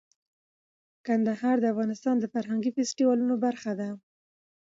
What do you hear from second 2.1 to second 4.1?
د فرهنګي فستیوالونو برخه ده.